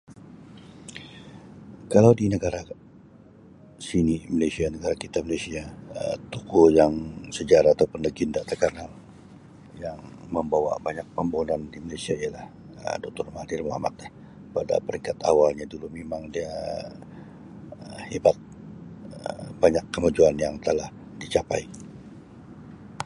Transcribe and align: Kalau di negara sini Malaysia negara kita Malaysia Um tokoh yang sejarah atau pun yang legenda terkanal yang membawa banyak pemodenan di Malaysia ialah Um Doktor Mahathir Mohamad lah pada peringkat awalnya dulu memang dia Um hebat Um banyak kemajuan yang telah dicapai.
Kalau 1.93 2.11
di 2.19 2.25
negara 2.33 2.61
sini 3.87 4.15
Malaysia 4.35 4.65
negara 4.75 4.95
kita 5.03 5.19
Malaysia 5.27 5.63
Um 6.03 6.17
tokoh 6.33 6.67
yang 6.79 6.93
sejarah 7.37 7.71
atau 7.73 7.85
pun 7.91 7.99
yang 7.99 8.05
legenda 8.07 8.41
terkanal 8.49 8.89
yang 9.85 9.99
membawa 10.35 10.71
banyak 10.87 11.07
pemodenan 11.15 11.61
di 11.73 11.77
Malaysia 11.85 12.13
ialah 12.23 12.45
Um 12.85 12.97
Doktor 13.03 13.25
Mahathir 13.33 13.61
Mohamad 13.67 13.93
lah 14.01 14.09
pada 14.57 14.75
peringkat 14.85 15.17
awalnya 15.31 15.65
dulu 15.73 15.85
memang 15.99 16.21
dia 16.35 16.49
Um 17.77 18.01
hebat 18.11 18.37
Um 19.25 19.47
banyak 19.63 19.83
kemajuan 19.93 20.33
yang 20.45 20.55
telah 20.67 20.89
dicapai. 21.21 21.61